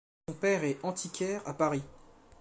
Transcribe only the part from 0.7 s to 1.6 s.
est antiquaire à